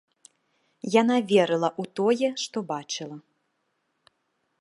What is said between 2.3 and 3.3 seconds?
што бачыла.